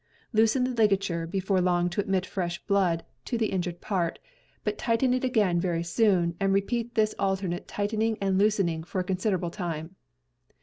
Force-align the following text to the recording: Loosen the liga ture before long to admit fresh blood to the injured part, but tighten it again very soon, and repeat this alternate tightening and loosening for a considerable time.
Loosen 0.33 0.63
the 0.63 0.71
liga 0.73 0.97
ture 0.97 1.27
before 1.27 1.61
long 1.61 1.87
to 1.87 2.01
admit 2.01 2.25
fresh 2.25 2.57
blood 2.65 3.05
to 3.23 3.37
the 3.37 3.51
injured 3.51 3.81
part, 3.81 4.17
but 4.63 4.75
tighten 4.79 5.13
it 5.13 5.23
again 5.23 5.59
very 5.59 5.83
soon, 5.83 6.35
and 6.39 6.53
repeat 6.53 6.95
this 6.95 7.13
alternate 7.19 7.67
tightening 7.67 8.17
and 8.19 8.39
loosening 8.39 8.83
for 8.83 8.99
a 8.99 9.03
considerable 9.03 9.51
time. 9.51 9.95